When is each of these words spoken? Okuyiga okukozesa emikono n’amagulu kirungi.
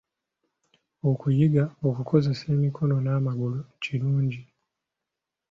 Okuyiga 1.09 1.63
okukozesa 1.87 2.45
emikono 2.55 2.95
n’amagulu 3.05 3.59
kirungi. 3.81 4.41